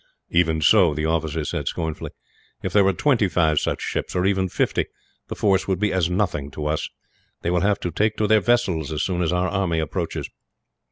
[0.31, 2.09] "Even so," the officer said scornfully;
[2.63, 4.85] "if there were twenty five such ships, or even fifty,
[5.27, 6.89] the force would be as nothing to us.
[7.43, 10.27] They will have to take to their vessels, as soon as our army approaches."